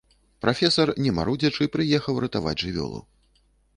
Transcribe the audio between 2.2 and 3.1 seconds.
ратаваць жывёлу.